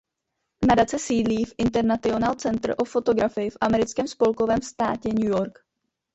[0.67, 5.59] Nadace sídlí v "International Center of Photography" v americkém spolkovém státě New York.